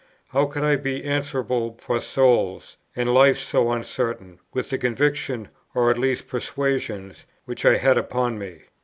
[0.29, 5.91] how could I be answerable for souls, (and life so uncertain,) with the convictions, or
[5.91, 8.61] at least persuasions, which I had upon me?